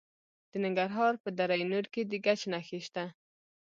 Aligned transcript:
د 0.51 0.53
ننګرهار 0.63 1.13
په 1.23 1.29
دره 1.37 1.55
نور 1.71 1.85
کې 1.93 2.01
د 2.11 2.13
ګچ 2.25 2.41
نښې 2.51 2.79
شته. 2.85 3.05